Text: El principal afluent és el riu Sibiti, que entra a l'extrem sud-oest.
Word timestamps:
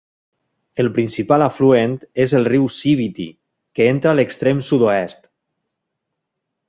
El 0.83 0.87
principal 0.95 1.43
afluent 1.47 1.93
és 2.25 2.33
el 2.39 2.47
riu 2.53 2.65
Sibiti, 2.77 3.29
que 3.79 3.91
entra 3.93 4.15
a 4.15 4.19
l'extrem 4.21 4.65
sud-oest. 4.71 5.31